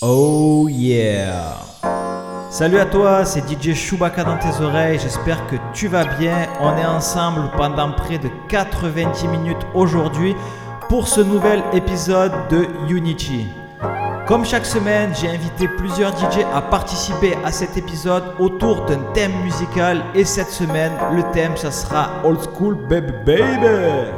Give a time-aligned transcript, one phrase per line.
[0.00, 1.56] Oh yeah
[2.50, 6.46] Salut à toi, c'est DJ Chewbacca dans tes oreilles, j'espère que tu vas bien.
[6.60, 10.36] On est ensemble pendant près de 90 minutes aujourd'hui
[10.88, 13.48] pour ce nouvel épisode de Unity.
[14.28, 19.32] Comme chaque semaine, j'ai invité plusieurs DJ à participer à cet épisode autour d'un thème
[19.42, 24.17] musical et cette semaine, le thème ça sera Old School Baby Baby.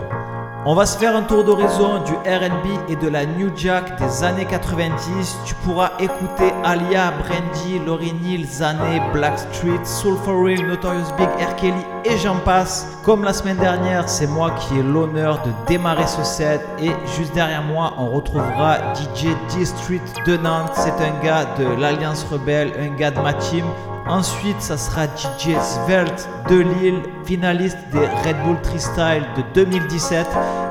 [0.66, 4.22] On va se faire un tour d'horizon du RB et de la New Jack des
[4.22, 5.38] années 90.
[5.46, 11.64] Tu pourras écouter Alia, Brandy, Laurie Neal, Zane, Blackstreet, Soul for Real, Notorious Big, R.
[12.04, 12.86] Et j'en passe.
[13.06, 17.32] Comme la semaine dernière, c'est moi qui ai l'honneur de démarrer ce set et juste
[17.32, 20.72] derrière moi, on retrouvera DJ D Street de Nantes.
[20.74, 23.64] C'est un gars de l'Alliance Rebelle, un gars de ma team.
[24.10, 30.26] Ensuite, ça sera DJ Svelte de Lille, finaliste des Red Bull Freestyle de 2017.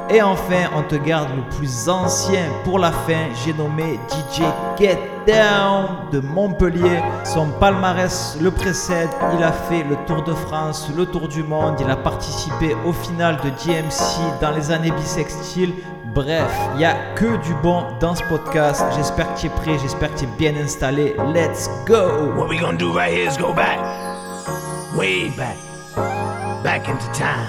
[0.09, 3.29] Et enfin, on te garde le plus ancien pour la fin.
[3.45, 4.41] J'ai nommé DJ
[4.77, 6.99] Get Down de Montpellier.
[7.23, 9.09] Son palmarès le précède.
[9.37, 11.75] Il a fait le Tour de France, le Tour du Monde.
[11.79, 15.73] Il a participé au final de DMC dans les années bissextiles.
[16.13, 18.83] Bref, il n'y a que du bon dans ce podcast.
[18.95, 21.15] J'espère que tu es prêt, j'espère que tu es bien installé.
[21.33, 22.33] Let's go!
[22.35, 23.79] What we gonna do right here is go back,
[24.95, 25.57] way back,
[26.63, 27.47] back into time.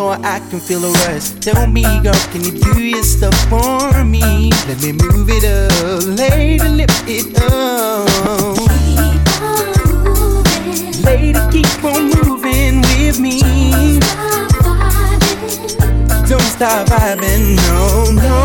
[0.00, 1.30] floor, I can feel the rush.
[1.44, 4.50] Tell me, girl, can you do your stuff for me?
[4.68, 8.56] Let me move it up, lady, lift it up.
[8.56, 11.02] Keep on moving.
[11.04, 13.36] Lady, keep on moving with me.
[16.28, 17.80] Don't stop vibing, no,
[18.24, 18.38] no.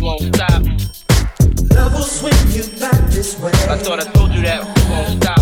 [0.00, 0.62] we won't stop.
[1.74, 3.52] Love will swing you back this way.
[3.68, 5.38] I thought I told you that we won't stop.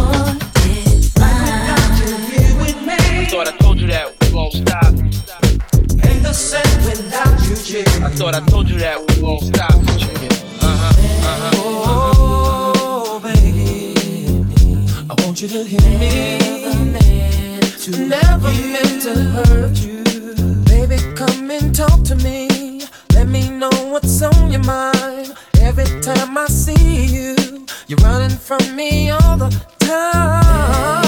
[3.21, 4.94] I thought I told you that we won't stop.
[6.05, 8.05] Ain't the same without you, Jim.
[8.05, 9.75] I thought I told you that we won't stop.
[9.75, 10.92] Uh-huh,
[11.29, 11.51] uh-huh.
[11.57, 13.94] Oh, baby,
[15.09, 16.38] I want you to hear me.
[17.88, 20.03] Never Never meant to hurt you.
[20.64, 22.47] Baby, come and talk to me
[23.59, 25.35] know what's on your mind.
[25.61, 31.08] Every time I see you, you're running from me all the time.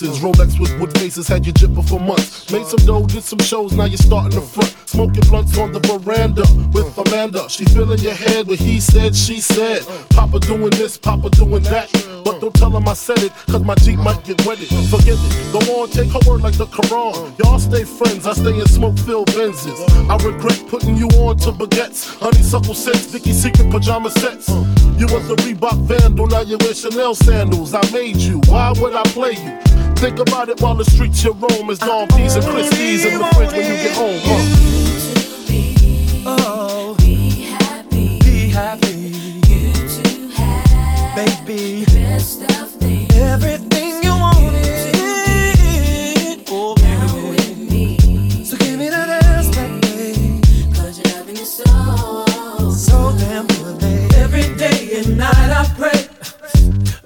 [0.00, 0.22] Places.
[0.22, 2.50] Rolex with wood faces had you jipping for months.
[2.50, 4.74] Made some dough, did some shows, now you're starting the front.
[4.86, 7.48] Smoking blunts on the veranda with Amanda.
[7.48, 9.82] She filling your head with he said, she said.
[10.10, 11.90] Papa doing this, Papa doing that.
[12.24, 14.68] But don't tell him I said it, cause my Jeep might get wetted.
[14.90, 17.38] Forget it, go on, take her word like the Quran.
[17.38, 19.78] Y'all stay friends, I stay in smoke filled Benzes.
[20.08, 22.18] I regret putting you on to baguettes.
[22.18, 24.48] Honeysuckle scents, Vicky Secret pajama sets.
[24.48, 27.74] You was a Reebok vandal, now you wear Chanel sandals.
[27.74, 29.89] I made you, why would I play you?
[30.00, 33.24] Think about it while the streets you roam is Dawn P's and Christie's in the
[33.34, 34.18] fridge when you get home.
[34.24, 34.42] Huh?
[36.24, 38.18] Oh, be happy.
[38.20, 39.10] Be happy.
[41.14, 41.84] Baby.
[41.84, 42.00] You.
[46.48, 48.44] Oh, baby.
[48.46, 50.42] So give me that ass back, babe.
[50.74, 54.14] Cause your loving so So damn good.
[54.14, 56.06] Every day and night I pray.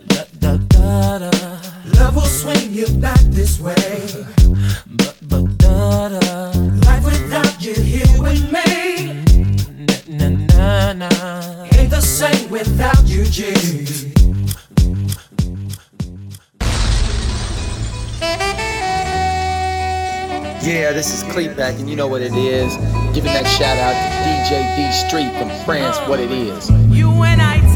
[0.39, 1.74] Da, da, da, da.
[1.99, 4.25] Love will swing you back this way.
[4.87, 6.51] But, but, da, da.
[6.87, 9.23] Life without you here with me
[10.09, 11.09] Na, na, na.
[11.77, 13.53] ain't the same without you, G.
[20.65, 22.75] Yeah, this is Cleatback, and you know what it is.
[23.15, 26.71] Giving that shout out to DJ D Street from France, what it is.
[26.89, 27.74] U-N-I-T-Y,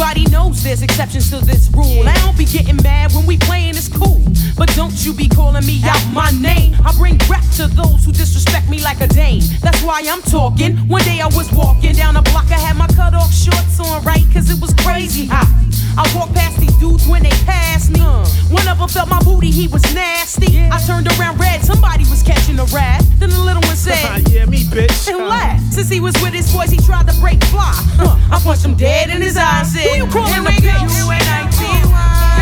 [0.00, 2.08] everybody knows there's exceptions to this rule.
[2.08, 4.22] I don't be getting mad when we playing, it's cool.
[4.56, 6.74] But don't you be calling me out my name.
[6.84, 9.42] I bring rap to those who disrespect me like a dame.
[9.60, 10.76] That's why I'm talking.
[10.88, 14.02] One day I was walking down the block, I had my cut off shorts on,
[14.02, 14.24] right?
[14.32, 15.69] Cause it was crazy hot.
[16.00, 18.00] I walked past these dudes when they passed me.
[18.48, 20.58] One of them felt my booty, he was nasty.
[20.72, 23.04] I turned around red, somebody was catching a rat.
[23.18, 25.08] Then the little one said, yeah, me, bitch.
[25.08, 25.74] and laughed.
[25.74, 27.72] Since he was with his boys, he tried to break fly.
[28.00, 28.16] Huh.
[28.34, 29.72] I punched him dead in his eyes.
[29.72, 31.04] Said, Who you calling "And a the bitch?" You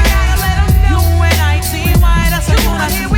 [0.07, 1.01] gotta let 'em know.
[1.19, 2.27] U-N-I-T-Y.
[2.31, 2.95] That's a unity.
[2.95, 3.18] Here we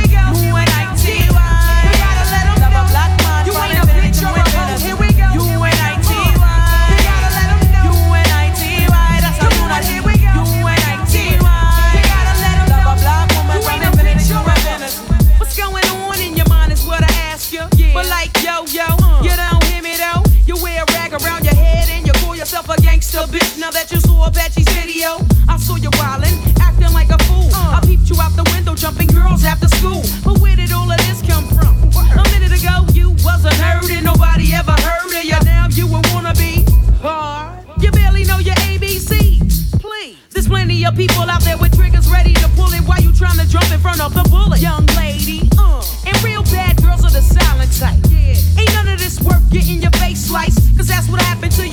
[23.15, 23.57] A bitch.
[23.57, 25.19] Now that you saw a Apache's video,
[25.49, 27.49] I saw you wildin', acting like a fool.
[27.51, 30.03] I peeped you out the window, jumping girls after school.
[30.23, 31.75] But where did all of this come from?
[31.91, 35.39] A minute ago you wasn't heard and nobody ever heard of you.
[35.43, 36.67] Now you a wannabe.
[37.01, 37.65] Hard.
[37.81, 39.79] You barely know your ABCs.
[39.81, 40.17] Please.
[40.29, 43.39] There's plenty of people out there with triggers ready to pull it while you trying
[43.39, 44.61] to jump in front of the bullet.
[44.61, 47.99] Young lady, uh, and real bad girls are the silent type.
[48.09, 48.35] Yeah.
[48.59, 50.59] Ain't none of this worth getting your face sliced.
[50.77, 51.70] Cause that's what happened to your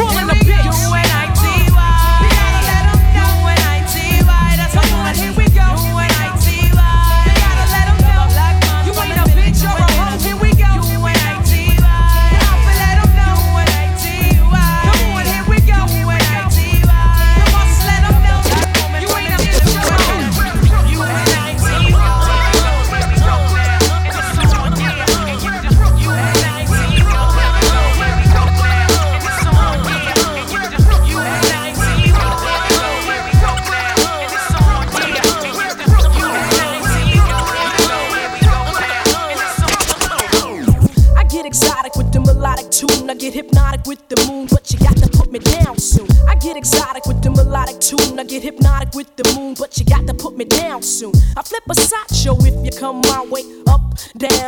[0.00, 0.39] calling a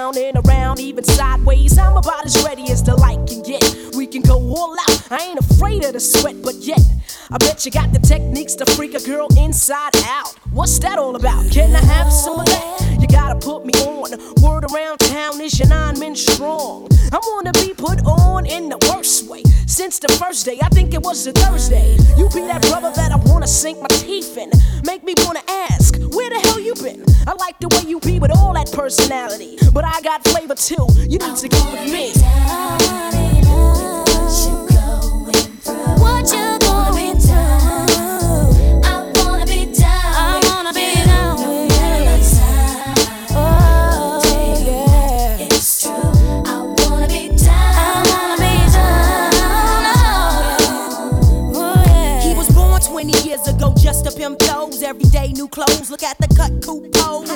[0.02, 1.78] down, and around, even sideways.
[1.78, 3.62] I'm about as ready as the light can get.
[3.94, 5.12] We can go all out.
[5.12, 6.80] I ain't afraid of the sweat, but yet
[7.33, 10.35] I bet you got the techniques to freak a girl inside out.
[10.53, 11.51] What's that all about?
[11.51, 12.99] Can I have some of that?
[13.01, 14.11] You gotta put me on.
[14.42, 16.88] Word around town is your nine men strong.
[17.11, 19.42] I wanna be put on in the worst way.
[19.66, 21.97] Since the first day, I think it was a Thursday.
[22.18, 24.51] You be that brother that I wanna sink my teeth in.
[24.85, 27.03] Make me wanna ask, where the hell you been?
[27.27, 29.57] I like the way you be with all that personality.
[29.73, 30.87] But I got flavor too.
[31.09, 32.12] You need to go with me.
[35.99, 36.71] What you
[53.62, 54.83] 20 years just up pimp those.
[54.83, 55.88] Every day, new clothes.
[55.88, 57.31] Look at the cut, cool pose.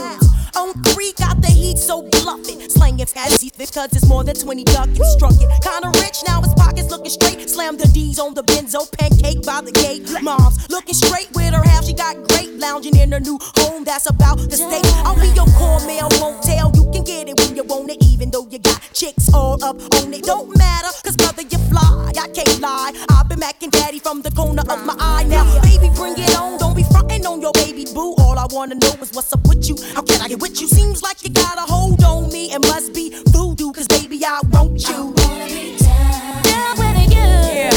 [0.57, 2.73] On three, got the heat, so bluff it.
[2.73, 4.89] Slang it as he because it's more than 20 duck.
[4.89, 5.49] You struck it.
[5.62, 7.49] Kinda rich, now his pockets looking straight.
[7.49, 10.03] Slam the D's on the benzo, pancake by the gate.
[10.23, 12.59] Mom's looking straight with her half, she got great.
[12.59, 14.87] Lounging in her new home, that's about the state.
[15.07, 16.73] I'll be your core mail, won't tell.
[16.75, 19.77] You can get it when you want it, even though you got chicks all up
[20.01, 20.25] on it.
[20.25, 22.12] Don't matter, cause brother, you fly.
[22.19, 22.93] I can't lie.
[23.11, 25.25] I've been macking daddy from the corner of my eye.
[25.29, 26.59] Now, baby, bring it on.
[26.59, 28.14] Don't be frontin' on your baby boo.
[28.18, 29.76] All I wanna know is what's up with you.
[29.94, 30.68] How can I get with you?
[30.68, 32.52] Seems like you got a hold on me.
[32.52, 35.14] It must be voodoo, cause baby, I want you.
[35.14, 37.18] Down with you.
[37.18, 37.70] Yeah.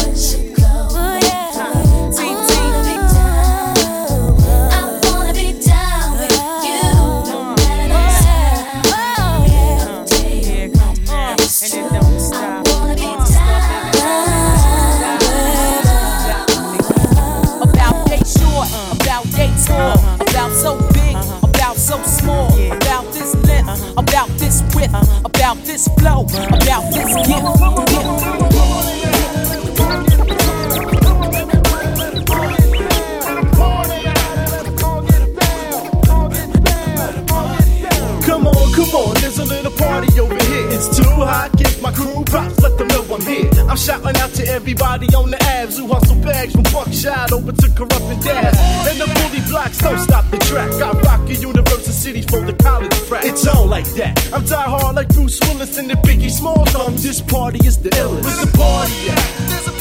[0.91, 2.11] Oh yeah.
[2.17, 2.37] Team,
[19.69, 21.47] about they tall, about so big, uh-huh.
[21.47, 23.93] about so small, about this length, uh-huh.
[23.97, 25.21] about this width, uh-huh.
[25.25, 27.09] about this flow, about this
[38.25, 40.67] Come on, come on, there's a little party over here.
[40.69, 43.49] It's too hot, give my crew props, let them know I'm here.
[43.69, 47.58] I'm shouting out to everybody on the abs who hustle bags from Buckshot over to
[47.79, 48.53] Corrupt and Dab.
[48.89, 50.69] And the bully blocks don't stop the track.
[50.73, 53.23] I rock a Universal City for the college frat.
[53.23, 54.33] It's all like that.
[54.33, 56.75] I'm die hard like Bruce Willis and the Biggie Smalls.
[56.75, 58.23] Um, this party is the illest.
[58.25, 59.78] Where's the party at?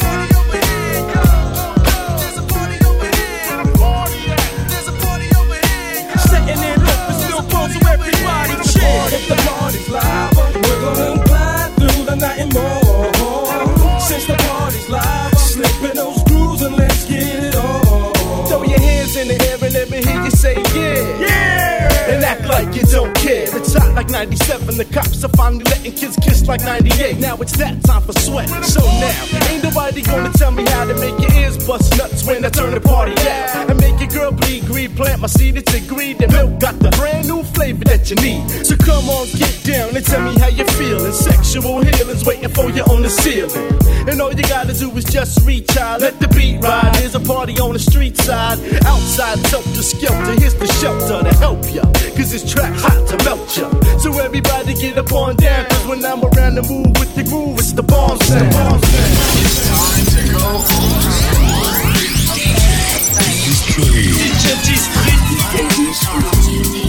[22.63, 23.47] Like you don't care.
[23.55, 24.77] It's hot like 97.
[24.77, 27.17] The cops are finally letting kids kiss like 98.
[27.19, 28.49] Now it's that time for sweat.
[28.65, 32.43] So now, ain't nobody gonna tell me how to make your ears bust nuts when
[32.43, 33.69] I turn the party out.
[33.69, 34.93] And make your girl bleed green.
[34.95, 36.17] Plant my seed, it's agreed.
[36.17, 38.43] The milk got the brand new flavor that you need.
[38.65, 41.13] So come on, get down and tell me how you feeling.
[41.13, 43.79] Sexual healing's waiting for you on the ceiling.
[44.09, 46.93] And all you gotta do is just reach out, let the beat ride.
[46.95, 48.59] There's a party on the street side.
[48.85, 50.35] Outside, helter skelter.
[50.41, 51.83] Here's the shelter to help ya.
[52.17, 53.69] Cause this track hot to melt ya.
[53.99, 55.65] So everybody get up on down.
[55.69, 58.49] Cause when I'm around the move with the groove, it's the bomb sound.
[58.53, 60.45] It's time to go.
[64.17, 65.19] DJ D Street.
[65.29, 66.88] DJ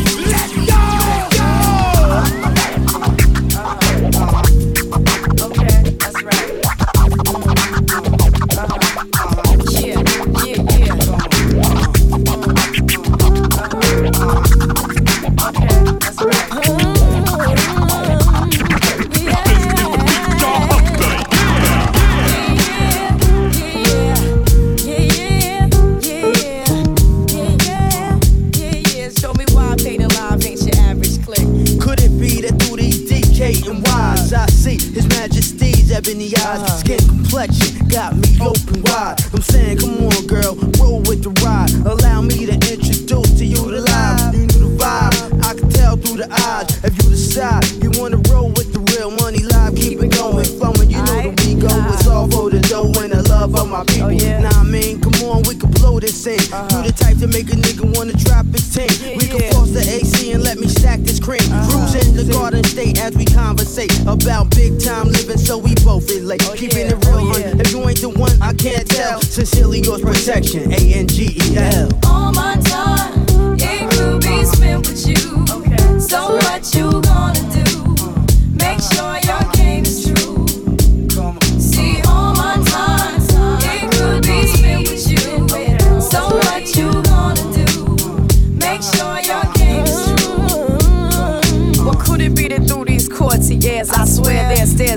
[61.53, 61.87] Uh-huh.
[61.87, 61.91] stack this cream.
[61.91, 66.09] Cruise in the garden state as we conversate about big time living, so we both
[66.11, 66.43] relate.
[66.49, 67.61] Oh, Keeping it real, oh, hun.
[67.61, 69.21] If you ain't the one, I can't tell.
[69.21, 70.73] Sincerely yours, protection.
[70.73, 71.89] A N G E L.
[72.07, 73.25] All my time,
[73.59, 76.01] it could be spent with you.
[76.01, 76.90] So what you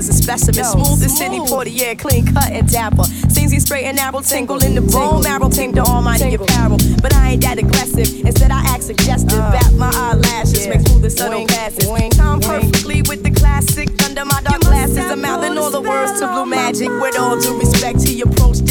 [0.08, 0.64] is a specimen.
[0.64, 3.04] Yo, smooth as Sidney Poitier, clean cut and dapper.
[3.28, 6.46] Seems he's straight and narrow, tingle in the bone marrow, ting to almighty tingle.
[6.46, 6.78] apparel.
[7.02, 9.38] But I ain't that aggressive, instead I act suggestive.
[9.38, 10.76] Uh, Bat my eyelashes, yeah.
[10.76, 11.88] make through the subtle passes.
[11.88, 14.98] Wing, Time perfectly with the classic, under my dark glasses.
[14.98, 16.88] I'm mouthing all the words to blue magic.
[16.88, 18.63] With all due respect, he approached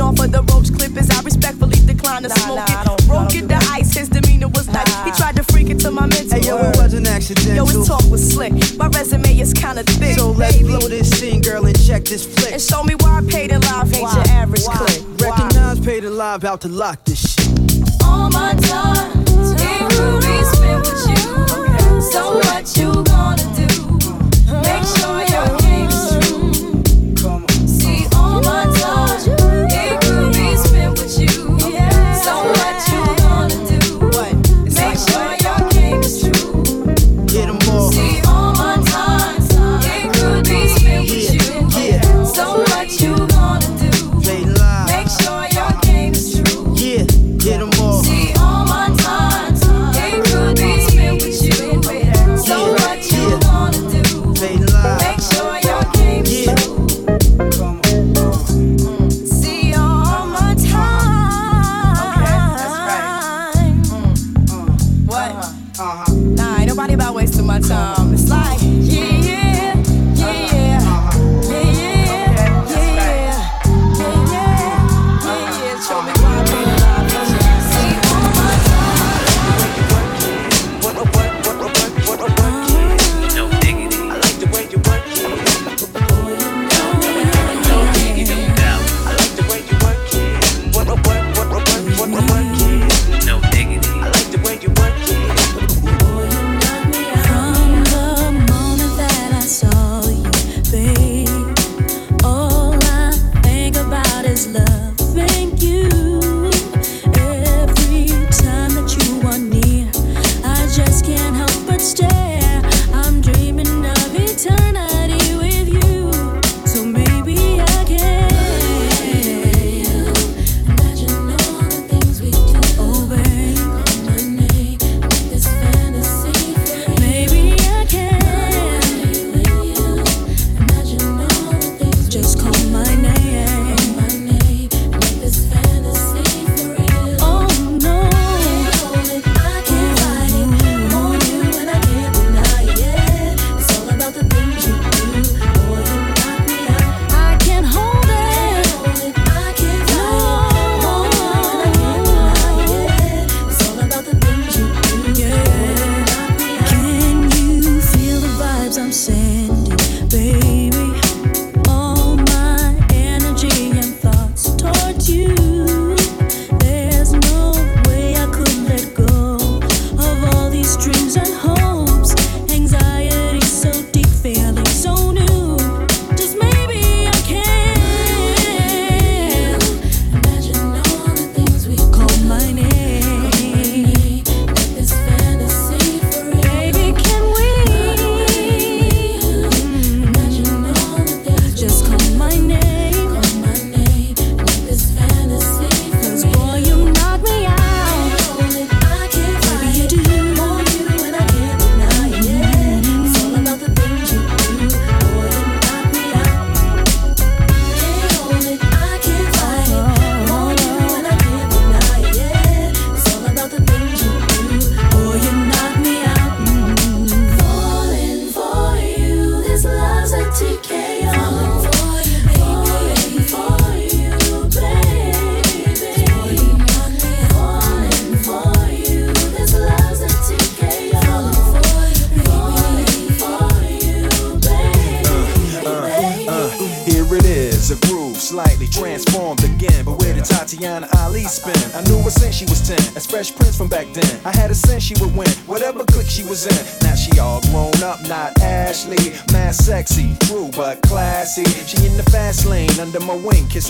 [0.00, 1.10] it off of the roach clippers.
[1.10, 3.06] I respectfully decline to nah, smoke nah, it.
[3.06, 4.82] Broke it, the ice, his demeanor was nah.
[4.84, 5.04] nice.
[5.04, 6.40] He tried to freak it to my mental.
[6.40, 7.54] Hey, yo, it was an accident.
[7.54, 8.52] Yo, his talk was slick.
[8.78, 10.16] My resume is kinda thick.
[10.16, 10.68] So let's baby.
[10.68, 12.52] blow this scene, girl, and check this flick.
[12.52, 14.76] And show me why I paid it live ain't your average why?
[14.76, 15.00] click.
[15.20, 17.48] Recognize paid it live out to lock this shit.
[18.02, 22.00] All my time, it could be spent with you.
[22.00, 23.09] So what you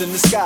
[0.01, 0.40] in the sky.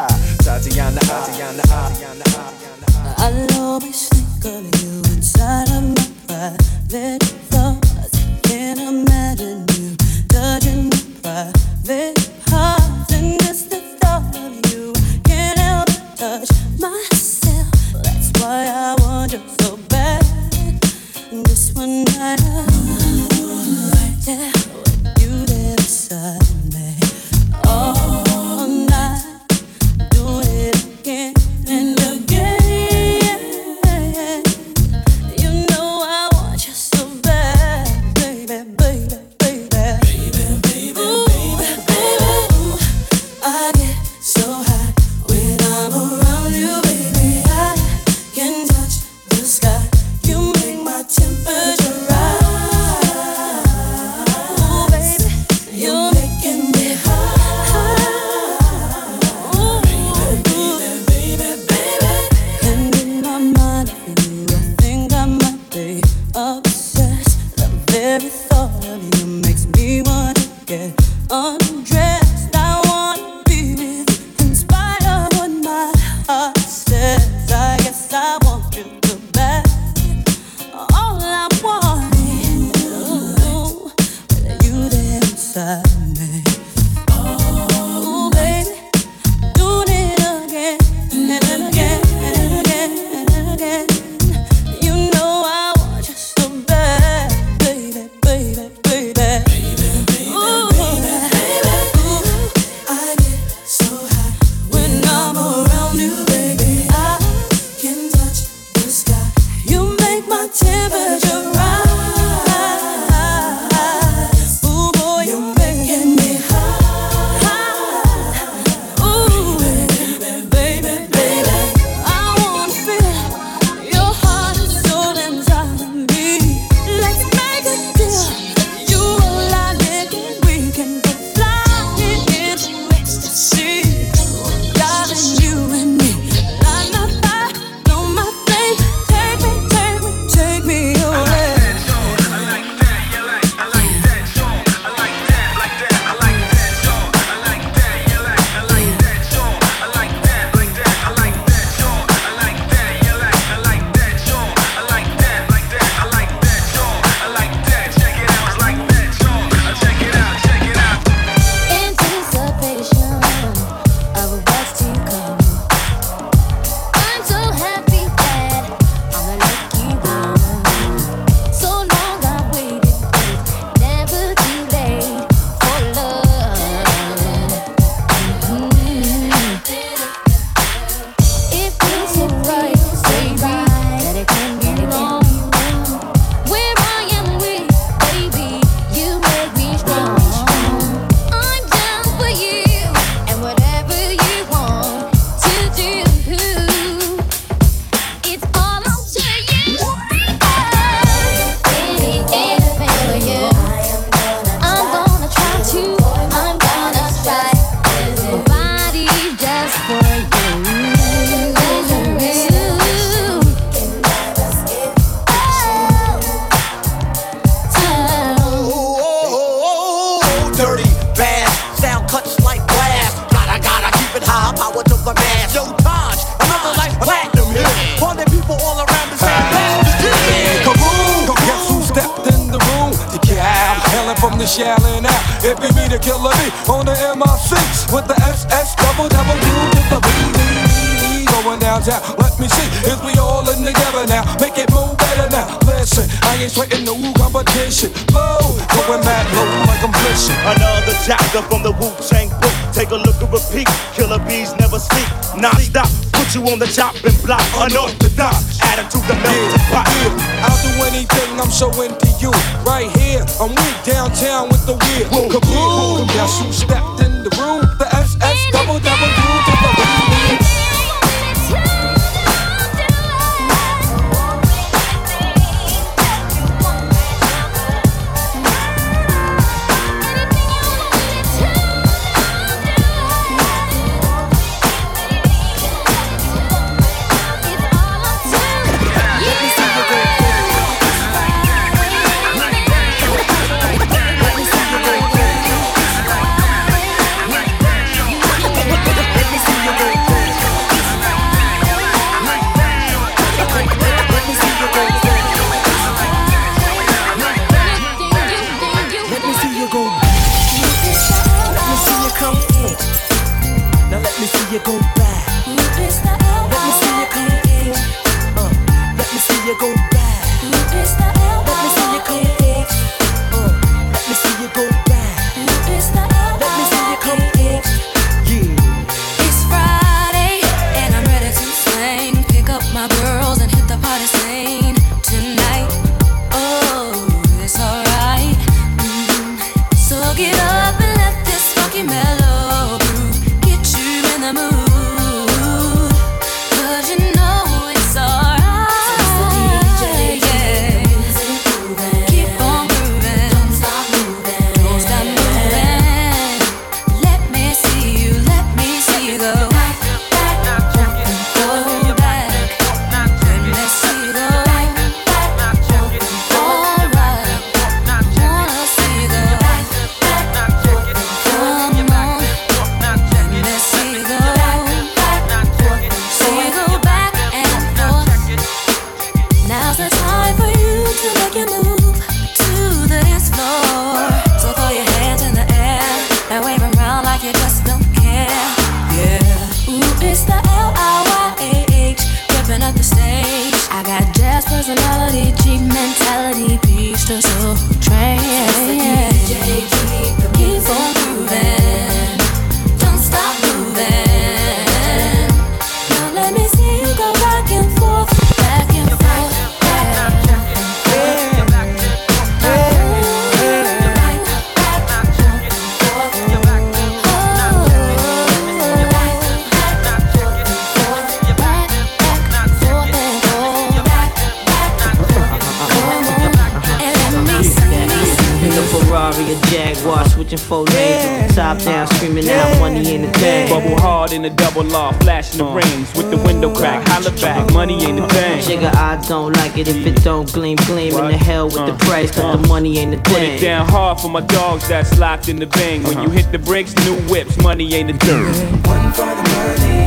[444.68, 445.84] that's locked in the bang.
[445.84, 446.12] When you uh-huh.
[446.12, 448.36] hit the bricks, new whips, money ain't a dirt.
[448.66, 449.85] One for the money.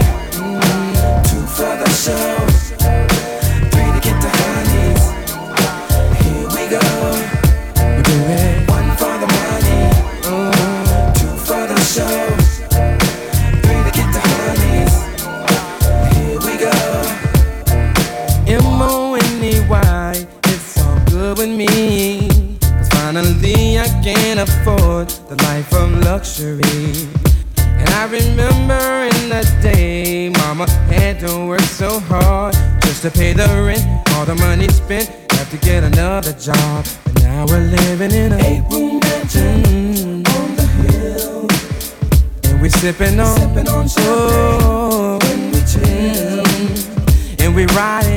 [47.59, 48.08] we ride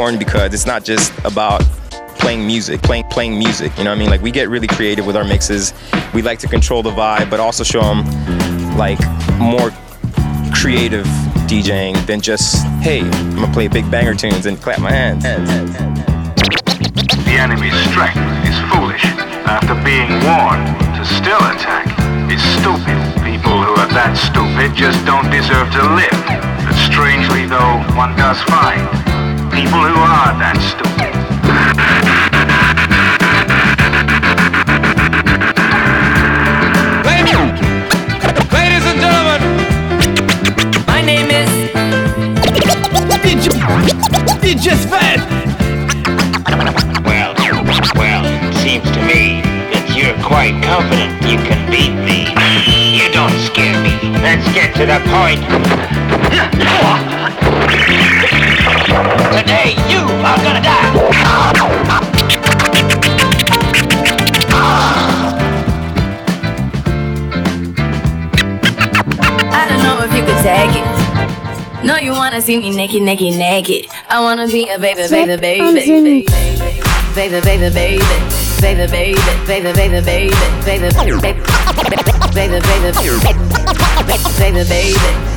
[0.00, 1.60] important because it's not just about
[2.18, 3.70] playing music, playing playing music.
[3.76, 4.08] You know what I mean?
[4.08, 5.74] Like we get really creative with our mixes.
[6.14, 8.06] We like to control the vibe, but also show them
[8.78, 8.98] like
[9.36, 9.70] more
[10.54, 11.04] creative
[11.52, 15.22] DJing than just hey, I'm gonna play big banger tunes and clap my hands.
[15.22, 15.28] The
[17.36, 18.16] enemy's strength
[18.48, 19.04] is foolish.
[19.44, 20.64] After being warned
[20.96, 21.92] to still attack
[22.32, 22.96] is stupid.
[23.20, 26.16] People who are that stupid just don't deserve to live.
[26.64, 28.99] But strangely though, one does find
[29.62, 31.12] people who are that stupid.
[38.56, 39.40] Ladies and gentlemen,
[40.86, 41.50] My name is
[44.40, 45.20] DJ Svelt.
[47.04, 47.34] Well,
[47.96, 49.42] well, it seems to me
[49.72, 52.32] that you're quite confident you can beat me.
[52.96, 53.92] You don't scare me.
[54.24, 56.09] Let's get to the point.
[59.36, 60.60] Today, you are gonna
[69.52, 71.84] I don't know if you could take it.
[71.84, 73.86] No, you wanna see me naked, naked, naked.
[74.08, 76.26] I wanna be a baby, baby, baby, baby,
[77.14, 77.66] baby, baby, baby,
[78.60, 80.30] baby, baby, baby, baby, baby,
[80.64, 81.30] baby, baby,
[82.32, 83.24] baby, baby, baby,
[84.38, 85.29] baby, baby.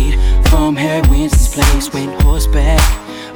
[0.00, 1.92] Made from Harry Winston's place.
[1.92, 2.80] Went horseback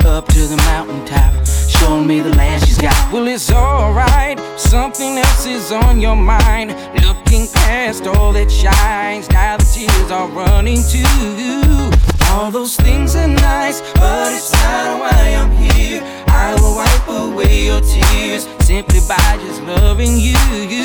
[0.05, 1.33] up to the mountaintop,
[1.69, 3.13] showing me the land she's got.
[3.13, 6.71] Well, it's alright, something else is on your mind.
[7.03, 11.91] Looking past all that shines, now the tears are running too.
[12.31, 16.03] All those things are nice, but it's not why I'm here.
[16.27, 20.37] I will wipe away your tears simply by just loving you.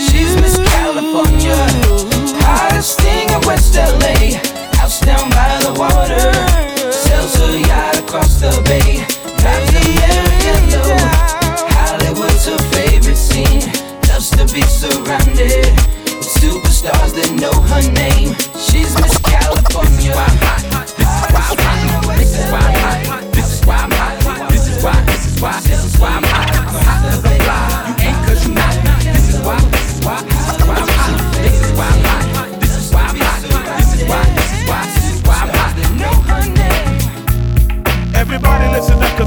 [0.10, 1.58] She's Miss California,
[2.46, 4.59] hottest thing in West LA.
[4.90, 6.34] House down by the water,
[6.92, 9.06] sells her yacht across the bay.
[9.38, 10.98] Drives a Maranello.
[11.78, 13.70] Hollywood's her favorite scene.
[14.10, 15.70] Loves to be surrounded
[16.18, 18.34] with superstars that know her name.
[18.58, 20.10] She's Miss California.
[22.18, 23.32] This is why I'm hot.
[23.32, 24.50] This is why I'm hot.
[24.50, 25.06] This is why.
[25.06, 25.60] This is why.
[25.62, 26.50] This is why I'm hot.
[26.50, 27.89] I'm hot I'm fly.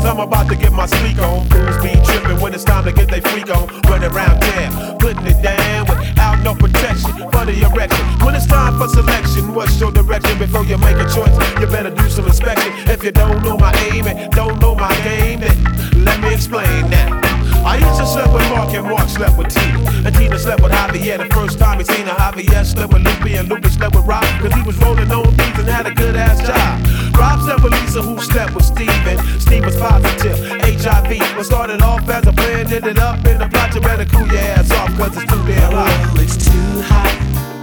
[0.03, 1.46] Cause I'm about to get my sleek on.
[1.48, 3.66] Fools be tripping when it's time to get they freak on.
[3.88, 8.05] Run around town, putting it down without no protection for the erection.
[8.24, 11.34] When it's time for selection, what's your direction before you make a choice?
[11.61, 12.72] You better do some inspection.
[12.88, 16.90] If you don't know my aim and don't know my game, then let me explain
[16.90, 17.32] that.
[17.62, 19.78] To sleep with Mark and Mark slept with Tina.
[20.04, 22.14] And Tina slept with Javier the first time he seen her.
[22.14, 24.24] Javier slept with Lupe and Lupe slept with Rob.
[24.40, 27.14] Cause he was rolling on beats and had a good ass job.
[27.16, 29.16] Rob slept with Lisa who slept with Steven.
[29.38, 31.36] Steve was positive, HIV.
[31.36, 33.72] What started off as a plan ended up in a plot.
[33.74, 36.14] You better cool your ass off cause it's too damn hot.
[36.14, 37.14] Well, it's too hot,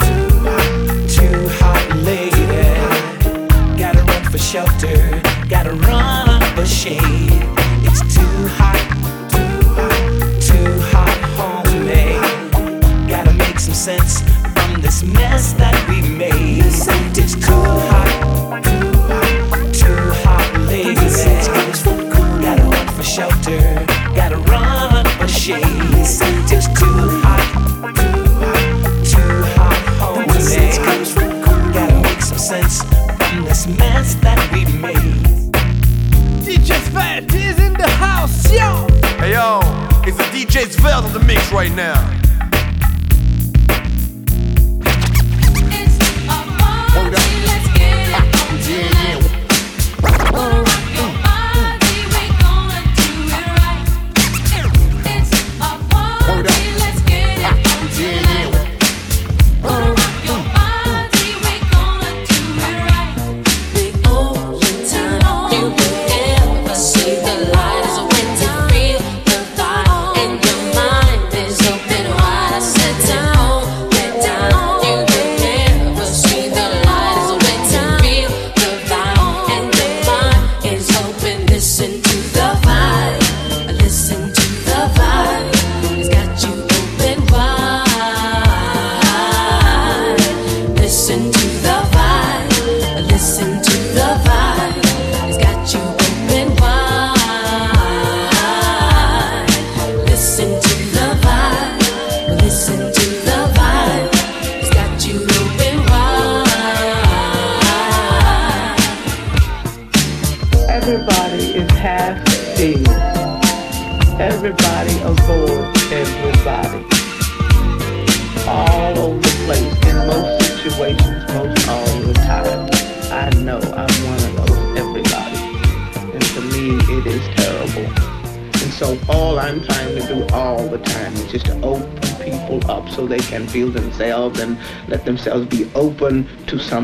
[0.08, 2.48] too hot, too hot, lady.
[3.78, 7.59] Gotta run for shelter, gotta run for shade.
[13.90, 14.22] Sense
[14.54, 16.62] from this mess that we made.
[16.64, 16.86] It's
[17.34, 17.52] too
[17.90, 20.94] hot, too hot, too hot, lady.
[20.94, 23.60] Gotta run for shelter,
[24.14, 25.64] gotta run for shade.
[25.98, 26.86] It's too
[27.24, 27.42] hot,
[27.96, 28.62] too hot,
[29.10, 31.74] too hot, oh, homie.
[31.74, 35.52] Gotta make some sense from this mess that we made.
[36.46, 38.86] DJ Fat is in the house, yo!
[39.18, 39.62] Hey yo,
[40.06, 42.29] it's the DJ Svelt on the mix right now.
[48.70, 49.09] Yeah,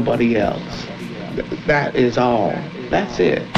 [0.06, 0.86] somebody else.
[1.66, 2.52] That is all.
[2.92, 3.55] That's it.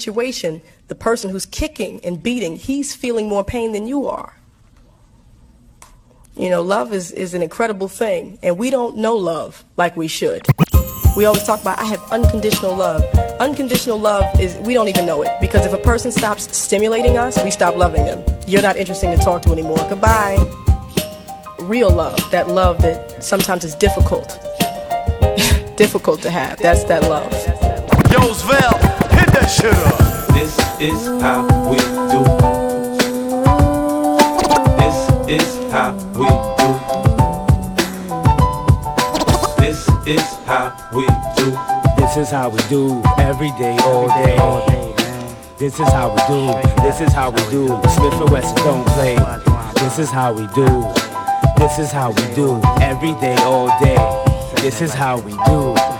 [0.00, 4.34] situation, the person who's kicking and beating, he's feeling more pain than you are.
[6.36, 10.08] You know, love is, is an incredible thing, and we don't know love like we
[10.08, 10.46] should.
[11.16, 13.02] We always talk about, I have unconditional love.
[13.40, 17.42] Unconditional love is, we don't even know it, because if a person stops stimulating us,
[17.42, 18.24] we stop loving them.
[18.46, 19.84] You're not interesting to talk to anymore.
[19.88, 20.38] Goodbye.
[21.58, 24.28] Real love, that love that sometimes is difficult,
[25.76, 27.30] difficult to have, that's that love.
[28.10, 28.89] Yosville.
[29.50, 29.66] This
[30.78, 32.22] is how we do.
[34.78, 34.96] This
[35.26, 36.70] is how we do.
[39.58, 41.04] This is how we
[41.36, 41.50] do.
[41.96, 44.94] This is how we do every day, all day.
[45.58, 46.54] This is how we do.
[46.82, 47.66] This is how we do.
[47.90, 49.16] Smith and don't play.
[49.74, 50.86] This is how we do.
[51.58, 53.98] This is how we do every day, all day.
[54.62, 55.99] This is how we do.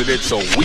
[0.00, 0.57] it's so.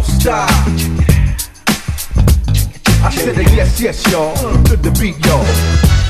[0.00, 0.50] don't stop.
[3.02, 4.34] I said a yes, yes, y'all,
[4.64, 5.44] Good to beat, y'all.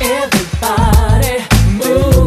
[0.00, 1.44] Everybody
[1.78, 2.19] move.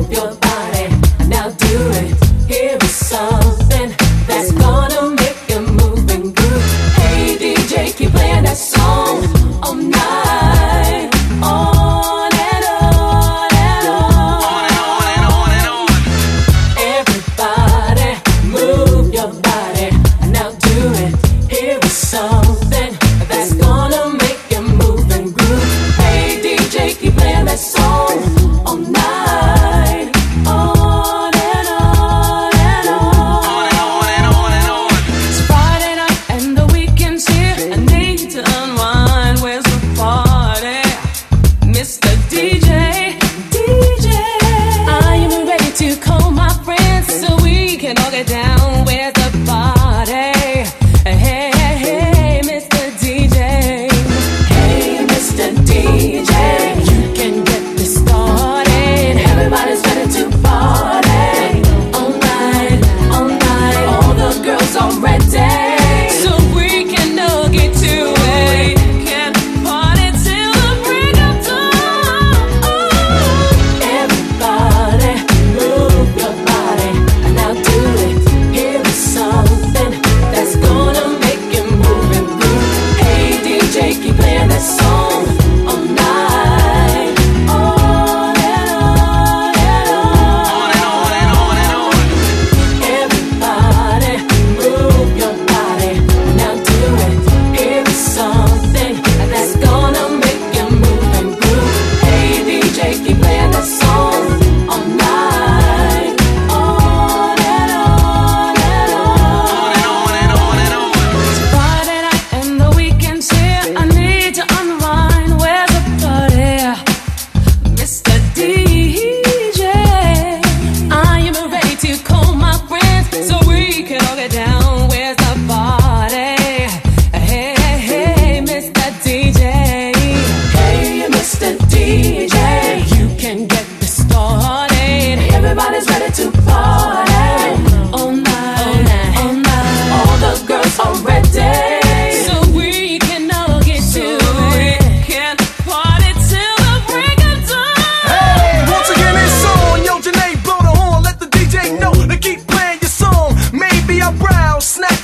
[152.13, 153.35] to keep playing your song.
[153.51, 155.02] Maybe I'll browse, snap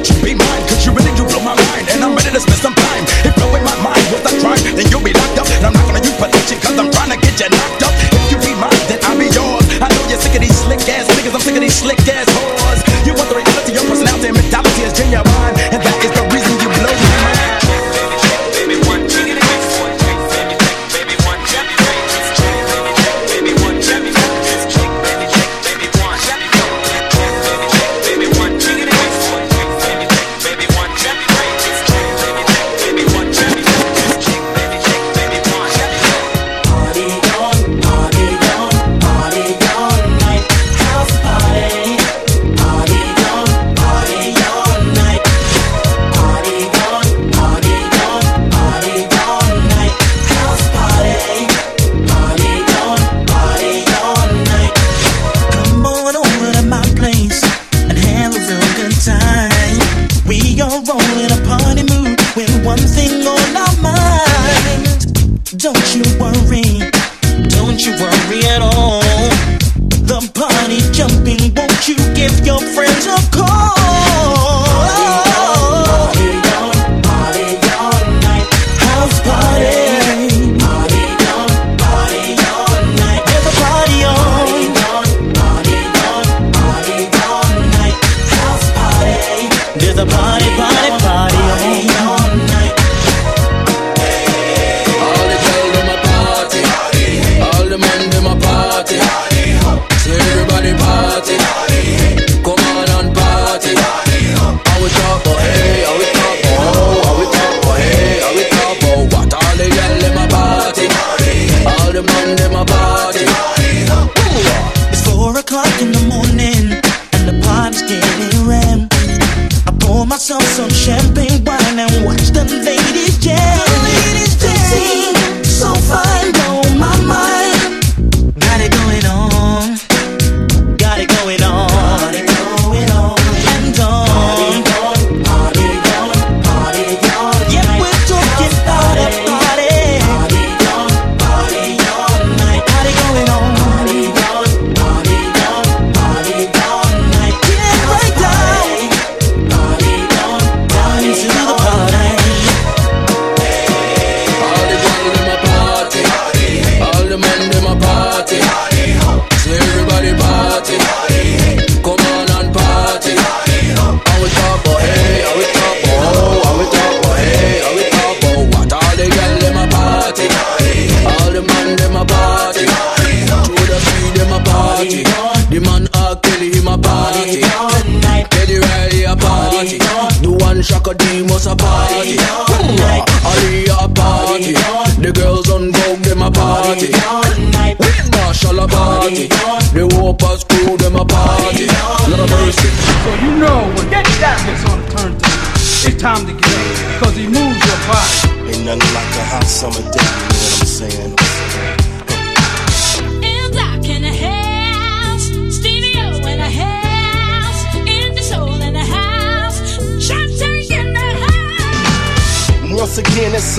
[0.00, 0.49] Be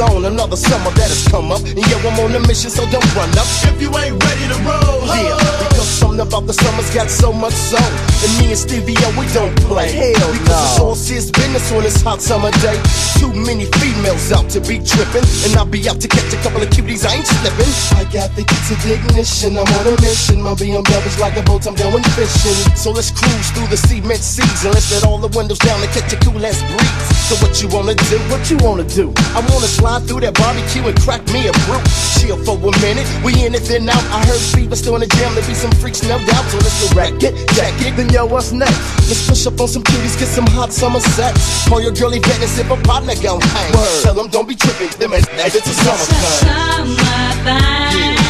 [0.10, 1.62] on another summer that has come up.
[1.62, 3.46] And yeah, I'm on a mission, so don't run up.
[3.70, 5.38] If you ain't ready to roll, yeah.
[5.62, 7.86] Because something about the summer's got so much soul.
[8.26, 9.94] And me and Stevie O, we don't play.
[9.94, 12.78] Hell because it's all serious business on this hot summer day.
[13.22, 15.26] Too many females out to be tripping.
[15.46, 17.72] And I'll be out to catch a couple of cuties, I ain't slipping.
[18.00, 20.42] I got the key to the ignition, I'm on a mission.
[20.42, 22.58] My BMW's like a boat, I'm going fishing.
[22.74, 25.92] So let's cruise through the cement seas and let's let all the windows down and
[25.92, 27.11] catch a cool ass breeze.
[27.32, 28.20] So what you wanna do?
[28.28, 29.08] What you wanna do?
[29.32, 31.80] I wanna slide through that barbecue and crack me a brew.
[32.20, 34.04] Chill for a minute, we in it then out.
[34.12, 36.44] I heard Fever still in the jam, there be some freaks, no doubt.
[36.52, 38.76] So let's go rack it, jack it, then yo, what's next?
[39.08, 41.70] Let's push up on some cuties, get some hot summer sex.
[41.70, 43.72] Call your girlie vet and sip a partner gon' hang.
[44.04, 46.36] Tell them don't be tripping, them is it's a summer thing.
[46.52, 48.16] Summer thing.
[48.18, 48.21] Come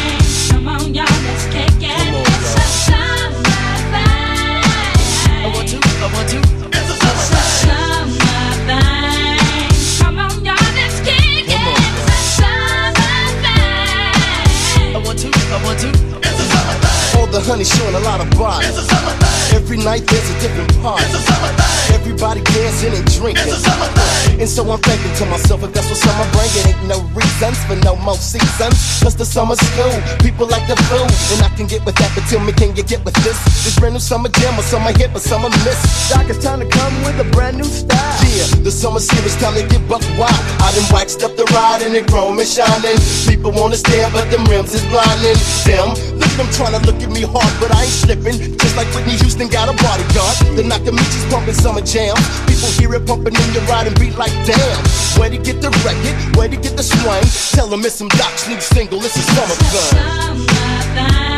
[17.46, 18.66] honey showing a lot of body.
[18.66, 19.56] It's a summer thing.
[19.56, 21.04] Every night there's a different party.
[21.04, 21.94] It's a summer thing.
[21.94, 23.46] Everybody dancing and drinking.
[23.46, 24.40] It's a summer thing.
[24.40, 27.76] And so I'm thinking to myself, if that's what summer it ain't no reasons for
[27.84, 28.74] no more seasons.
[29.02, 31.10] Cause the summer's cool, people like the food.
[31.34, 33.38] And I can get with that, but tell me, can you get with this?
[33.62, 35.78] This brand new summer jam, or summer hit, but summer miss.
[36.10, 38.18] Doc, it's time to come with a brand new style.
[38.32, 40.32] Yeah, the summer series time to get buck wild.
[40.62, 42.96] I done waxed up the ride and it chrome is shining.
[43.28, 45.36] People wanna stare, but them rims is blinding.
[45.68, 48.36] Them, look at them trying to look at me hard, but I ain't slipping.
[48.60, 50.36] Just like Whitney Houston got a bodyguard.
[50.54, 52.14] The Nakamichi's pumping summer jam.
[52.46, 54.78] People hear it pumping in your ride and beat like damn.
[55.16, 56.14] Where to get the record?
[56.36, 57.24] Where to get the swing?
[57.56, 59.00] Tell them it's some Doc's new single.
[59.00, 59.96] It's a summer thing.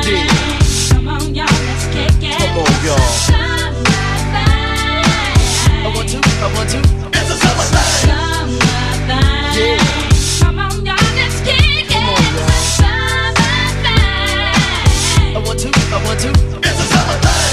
[0.04, 0.28] Yeah.
[0.90, 2.36] Come on, y'all, let's kick it.
[2.42, 2.98] Come on, y'all.
[5.84, 6.78] I want to, I want to.
[7.14, 8.23] It's a summer thing.
[16.14, 16.53] Want to.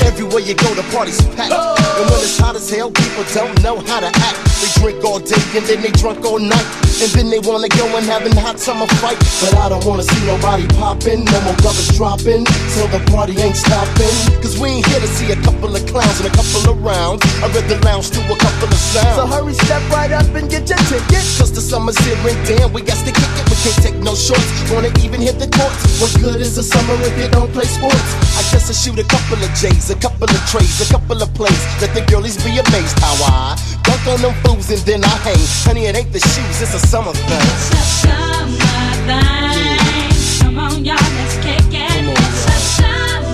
[0.06, 1.54] Everywhere you go, the party's packed.
[1.54, 4.38] And when it's hot as hell, people don't know how to act.
[4.62, 6.68] They drink all day and then they drunk all night.
[7.02, 9.18] And then they wanna go and have a hot summer fight.
[9.42, 12.46] But I don't wanna see nobody popping, no more brothers dropping.
[12.78, 14.14] So the party ain't stopping.
[14.42, 17.26] Cause we ain't here to see a couple of clowns and a couple of rounds.
[17.42, 19.18] I read the lounge to a couple of sounds.
[19.18, 21.26] So hurry, step right up and get your ticket.
[21.42, 23.46] Cause the summer's here and damn, we got to kick it.
[23.50, 24.46] We can't take no shorts.
[24.70, 25.82] Wanna even hit the courts.
[26.02, 28.10] What good is the summer if you don't play sports?
[28.38, 31.32] I guess I shoot a couple of J's, a couple of trays, a couple of
[31.36, 35.14] plates, Let the girlies be amazed how I dunk on them fools and then I
[35.22, 35.38] hang.
[35.64, 37.38] Honey, it ain't the shoes, it's a summer thing.
[37.38, 38.58] It's a summer
[39.06, 40.42] thing.
[40.42, 42.02] Come on, y'all, let's kick it.
[42.02, 43.30] It's a summer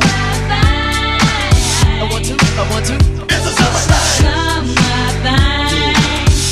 [0.51, 1.23] thing.
[1.87, 2.95] I want to, I want to.
[3.31, 5.39] It's a summer thing.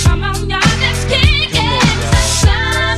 [0.07, 1.59] Come on, y'all, let's kick it.
[1.59, 2.95] It's a summer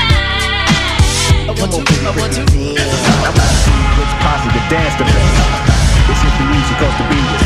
[0.00, 1.44] thing.
[1.44, 2.40] I want to, I want to.
[2.40, 3.84] It's a summer thing.
[4.00, 5.63] I posse to dance to this
[6.84, 7.43] supposed to be.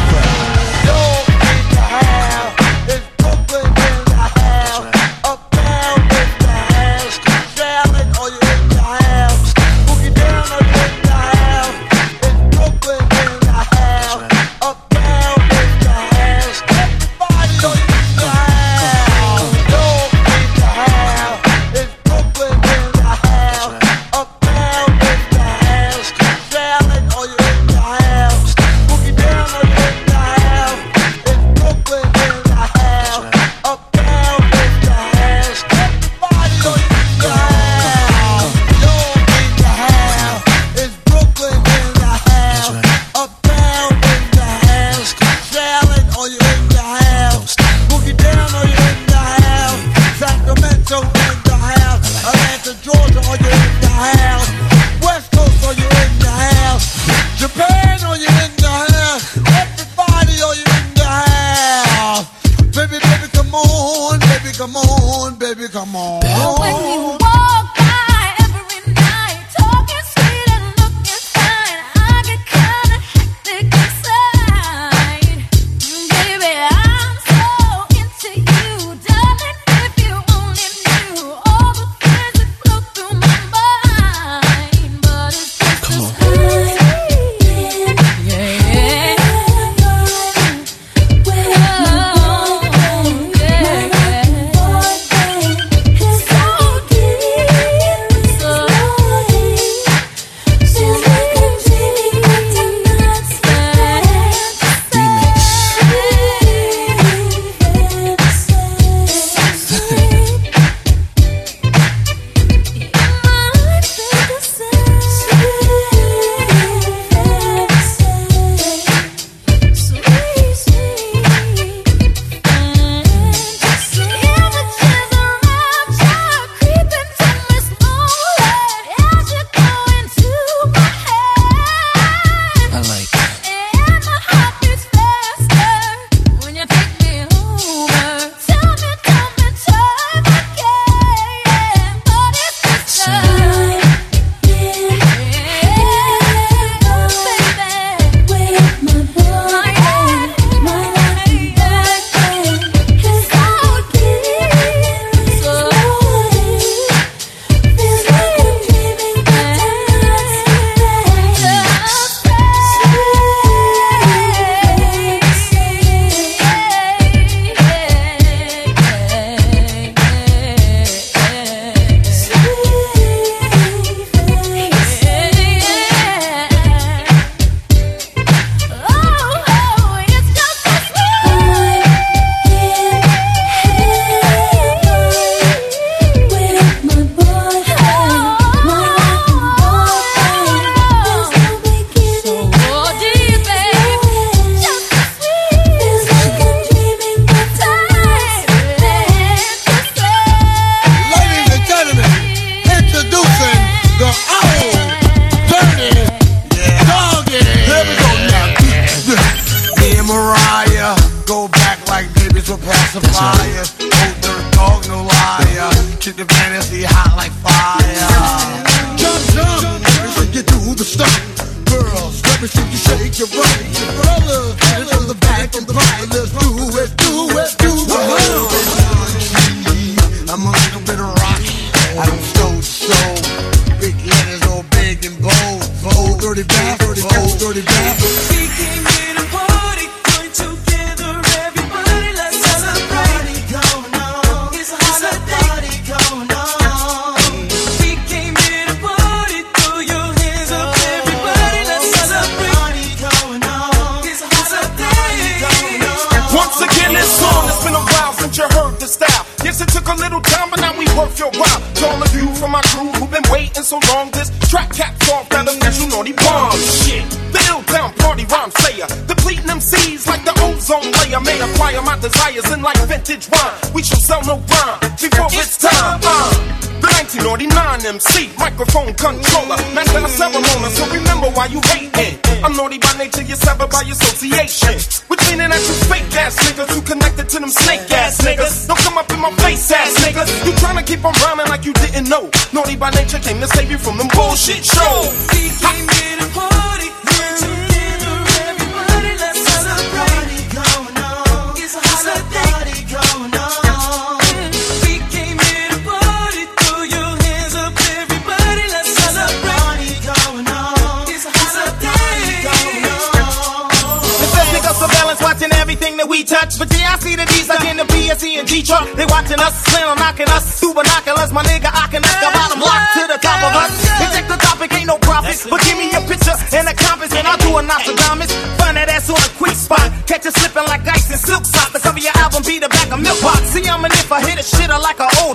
[278.58, 282.18] Microphone controller, master of ceremony, so remember why you hating.
[282.42, 284.74] I'm naughty by nature, you're severed by association.
[285.06, 288.66] Which meaning that you fake ass niggas who connected to them snake ass niggas.
[288.66, 290.26] Don't come up in my face ass niggas.
[290.44, 292.30] You tryna keep on rhyming like you didn't know.
[292.52, 295.06] Naughty by nature came to save you from them bullshit shows.
[295.30, 296.18] We came here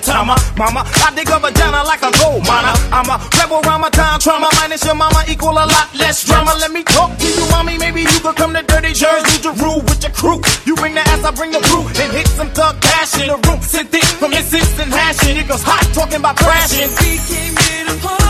[0.06, 0.36] timer.
[0.36, 2.76] Uh, mama, I dig a vagina like a gold miner.
[2.92, 4.50] I'm a rebel rhyme, time trauma.
[4.60, 6.54] Minus your mama equal a lot less drama.
[6.60, 7.78] Let me talk to you, mommy.
[7.78, 9.42] Maybe you could come to Dirty Jersey.
[9.42, 10.42] Your rule with your crew.
[10.66, 11.84] You bring the ass, I bring the brew.
[11.94, 13.62] Then hit some thug cash in the room.
[13.62, 15.38] Sit thick from insistent hashing.
[15.38, 16.90] It goes hot talking about crashing.
[17.00, 18.23] We came here to party,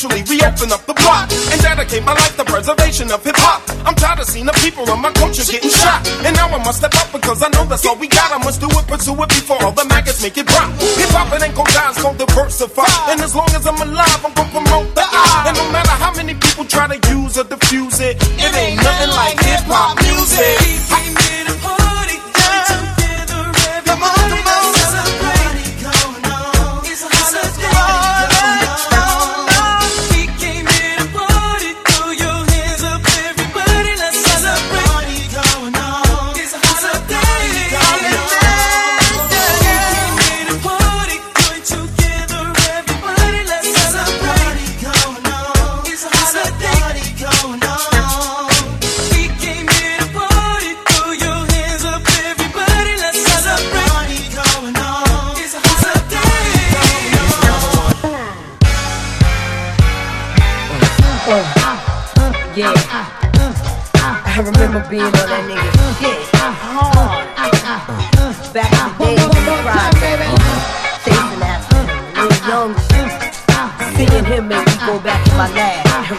[0.00, 3.60] Officially reopen up the block and dedicate my life to preservation of hip hop.
[3.84, 6.00] I'm tired of seeing the people of my culture getting shot.
[6.24, 8.32] And now I must step up because I know that's all we got.
[8.32, 10.72] I must do it, pursue it before all the maggots make it drop.
[10.80, 13.12] Hip hop, it ain't gon' die, it's gon' diversify.
[13.12, 15.52] And as long as I'm alive, I'm gon' promote the I.
[15.52, 19.12] And no matter how many people try to use or diffuse it, it ain't nothing
[19.12, 20.89] like hip hop music.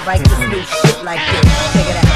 [0.05, 1.45] This new shit like this.
[1.73, 2.11] Check it out.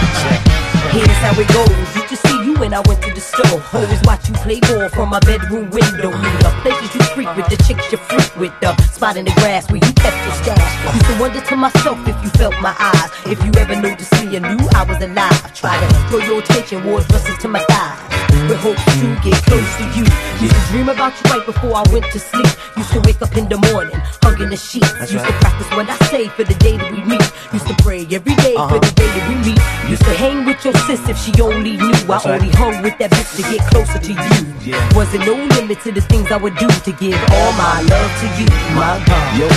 [0.92, 1.70] Here's how it goes.
[2.06, 3.62] To see you when I went to the store.
[3.74, 6.12] Always watch you play ball from my bedroom window.
[6.12, 9.32] Knew the places you freak with, the chicks you freak with, the spot in the
[9.32, 10.96] grass where you kept your stash.
[10.96, 13.10] Used to wonder to myself if you felt my eyes.
[13.26, 15.54] If you ever noticed me and knew I was alive.
[15.54, 18.15] Try to draw your attention, wards versus to my thighs.
[18.50, 20.06] With hopes to get close to you.
[20.44, 22.52] Used to dream about you right before I went to sleep.
[22.78, 24.92] Used to wake up in the morning, hugging the sheets.
[25.12, 27.26] Used to practice what I say for the day that we meet.
[27.54, 28.80] Used to pray every day for uh-huh.
[28.80, 29.62] the day that we meet.
[29.90, 31.96] Used to hang with your sis if she only knew.
[32.06, 32.42] I That's right.
[32.42, 34.46] only hung with that bitch to get closer to you.
[34.62, 34.96] Yeah.
[34.96, 38.28] Wasn't no limit to the things I would do to give all my love to
[38.38, 39.40] you, my God.
[39.40, 39.48] Yo,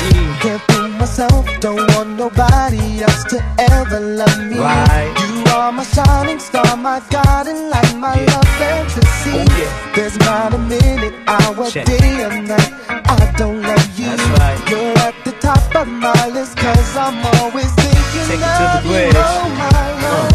[0.41, 4.59] Can't fool myself, don't want nobody else to ever love me.
[4.59, 5.18] Right.
[5.59, 9.33] Are my shining star, my guiding light, my love fantasy.
[9.35, 11.85] Oh, There's not a minute, hour, Check.
[11.87, 12.73] day, or night.
[12.89, 14.13] I don't love you.
[14.39, 14.59] Right.
[14.71, 18.79] You're at the top of my list, cause I'm always thinking Take it to the
[18.79, 18.91] of you.
[18.93, 19.15] bridge.
[19.17, 20.33] Oh, my love.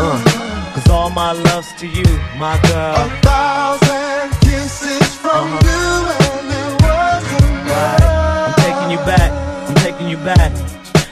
[0.00, 2.08] Uh, Cause all my love's to you,
[2.38, 2.96] my girl.
[2.96, 5.84] A thousand kisses from you,
[6.24, 9.30] and it wasn't I'm taking you back,
[9.68, 10.52] I'm taking you back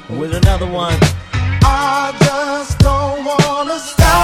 [0.09, 0.99] with another one.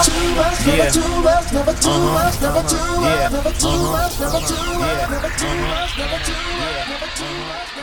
[0.02, 0.14] Stop.
[0.14, 0.90] Too much, never Yeah.
[0.90, 4.20] too much, never too Uh-huh, much, never too uh-huh, much, yeah, never too uh-huh, much,
[4.20, 7.79] never too uh-huh, much, yeah,